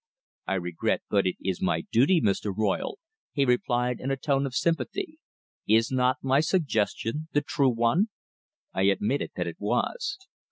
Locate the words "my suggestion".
6.23-7.27